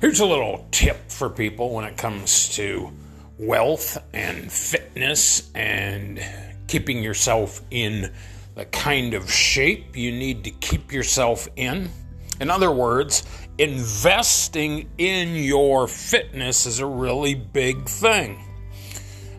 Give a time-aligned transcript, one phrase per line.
[0.00, 2.92] Here's a little tip for people when it comes to
[3.36, 6.24] wealth and fitness and
[6.68, 8.14] keeping yourself in
[8.54, 11.90] the kind of shape you need to keep yourself in.
[12.40, 13.24] In other words,
[13.58, 18.38] investing in your fitness is a really big thing.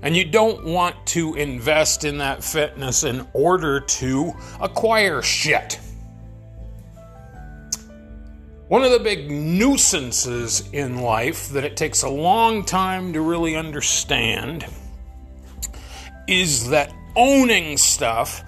[0.01, 5.79] And you don't want to invest in that fitness in order to acquire shit.
[8.69, 13.55] One of the big nuisances in life that it takes a long time to really
[13.55, 14.63] understand
[16.27, 18.43] is that owning stuff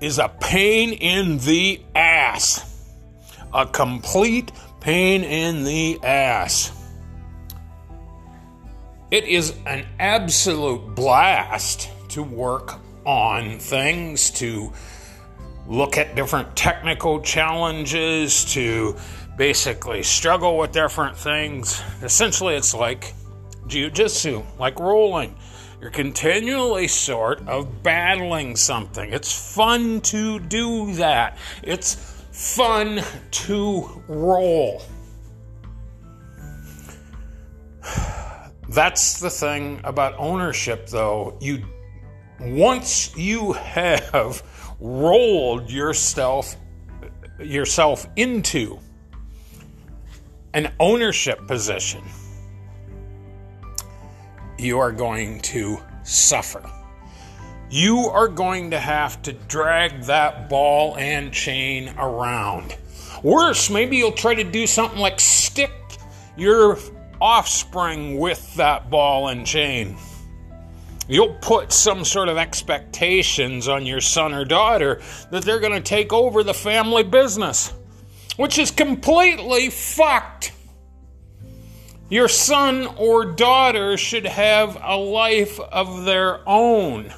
[0.00, 2.86] is a pain in the ass.
[3.52, 6.70] A complete pain in the ass.
[9.10, 14.72] It is an absolute blast to work on things, to
[15.66, 18.94] look at different technical challenges, to
[19.36, 21.82] basically struggle with different things.
[22.02, 23.14] Essentially, it's like
[23.66, 25.36] jujitsu, like rolling.
[25.80, 29.12] You're continually sort of battling something.
[29.12, 31.36] It's fun to do that.
[31.62, 31.94] It's
[32.32, 34.82] fun to roll.
[38.68, 41.36] That's the thing about ownership, though.
[41.40, 41.64] You
[42.40, 44.42] once you have
[44.80, 46.56] rolled yourself
[47.38, 48.78] yourself into
[50.54, 52.00] an ownership position,
[54.56, 56.62] you are going to suffer.
[57.70, 62.76] You are going to have to drag that ball and chain around.
[63.24, 65.72] Worse, maybe you'll try to do something like stick
[66.36, 66.78] your
[67.20, 69.96] offspring with that ball and chain.
[71.08, 75.02] You'll put some sort of expectations on your son or daughter
[75.32, 77.72] that they're going to take over the family business
[78.36, 80.52] which is completely fucked.
[82.08, 87.12] Your son or daughter should have a life of their own,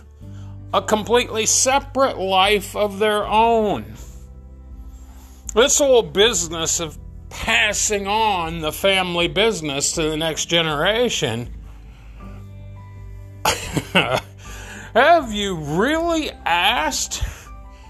[0.72, 3.94] a completely separate life of their own.
[5.54, 6.98] This whole business of
[7.30, 11.52] passing on the family business to the next generation.
[14.94, 17.24] have you really asked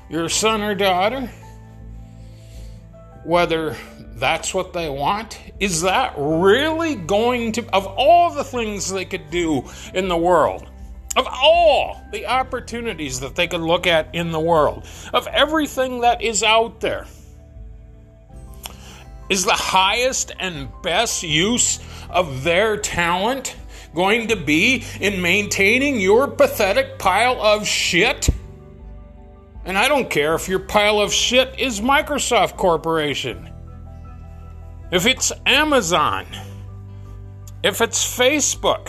[0.08, 1.31] your son or daughter?
[3.26, 3.76] Whether
[4.14, 5.38] that's what they want?
[5.60, 9.64] Is that really going to, of all the things they could do
[9.94, 10.66] in the world,
[11.16, 16.22] of all the opportunities that they could look at in the world, of everything that
[16.22, 17.06] is out there,
[19.28, 23.56] is the highest and best use of their talent
[23.94, 28.28] going to be in maintaining your pathetic pile of shit?
[29.66, 33.50] And I don't care if your pile of shit is Microsoft Corporation,
[34.93, 36.25] if it's Amazon,
[37.65, 38.88] if it's Facebook.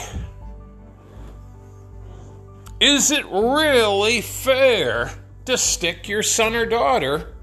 [2.79, 5.11] Is it really fair
[5.45, 7.33] to stick your son or daughter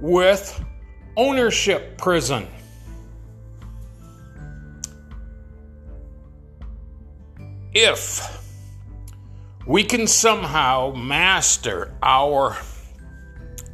[0.00, 0.64] with
[1.14, 2.48] ownership prison?
[7.74, 8.41] If
[9.66, 12.56] we can somehow master our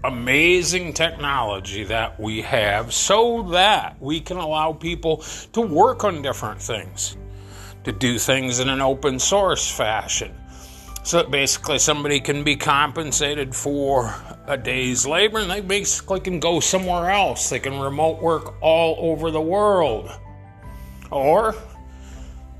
[0.04, 6.60] amazing technology that we have so that we can allow people to work on different
[6.60, 7.16] things,
[7.84, 10.34] to do things in an open source fashion.
[11.04, 14.15] So that basically somebody can be compensated for
[14.47, 17.49] a day's labor and they basically can go somewhere else.
[17.49, 20.10] They can remote work all over the world.
[21.10, 21.55] Or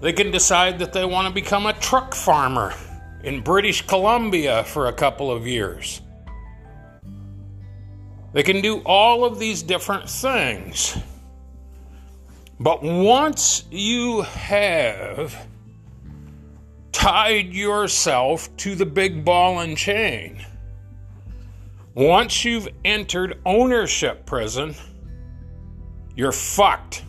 [0.01, 2.73] they can decide that they want to become a truck farmer
[3.23, 6.01] in British Columbia for a couple of years.
[8.33, 10.97] They can do all of these different things.
[12.61, 15.35] But once you have
[16.93, 20.45] tied yourself to the big ball and chain,
[21.95, 24.75] once you've entered ownership prison,
[26.15, 27.05] you're fucked.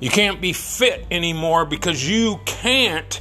[0.00, 3.20] You can't be fit anymore because you can't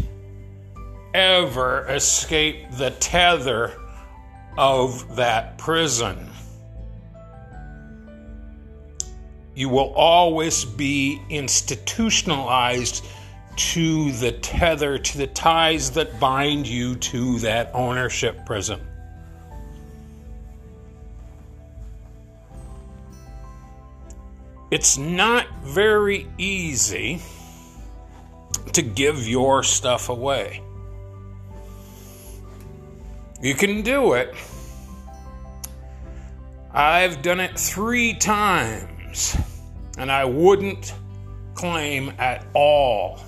[1.17, 3.73] ever escape the tether
[4.55, 6.29] of that prison.
[9.55, 13.03] You will always be institutionalized
[13.55, 18.79] to the tether, to the ties that bind you to that ownership prison.
[24.69, 27.19] It's not very easy
[28.73, 30.61] to give your stuff away.
[33.41, 34.33] You can do it.
[36.71, 39.37] I've done it three times.
[39.97, 40.93] And I wouldn't
[41.55, 43.19] claim at all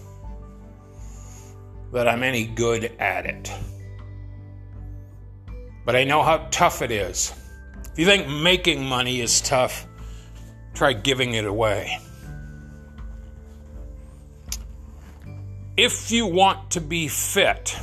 [1.91, 3.51] that I'm any good at it.
[5.85, 7.33] But I know how tough it is.
[7.91, 9.87] If you think making money is tough,
[10.75, 11.97] try giving it away.
[15.75, 17.75] If you want to be fit,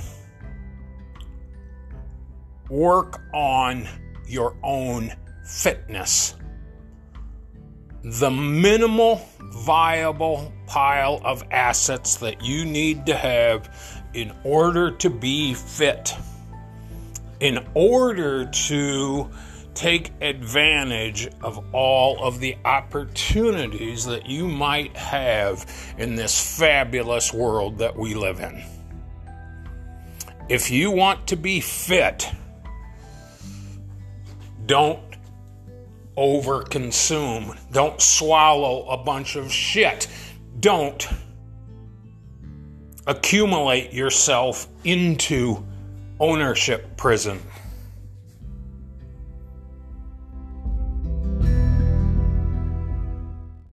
[2.69, 3.89] work on
[4.27, 5.13] your own
[5.45, 6.35] fitness.
[8.03, 13.71] The minimal viable pile of assets that you need to have
[14.15, 16.15] in order to be fit,
[17.41, 19.31] in order to
[19.75, 27.79] take advantage of all of the opportunities that you might have in this fabulous world
[27.79, 28.65] that we live in.
[30.49, 32.27] If you want to be fit,
[34.67, 35.01] don't
[36.17, 37.57] overconsume.
[37.73, 40.09] Don't swallow a bunch of shit.
[40.61, 41.07] Don't
[43.07, 45.65] accumulate yourself into
[46.19, 47.41] ownership prison.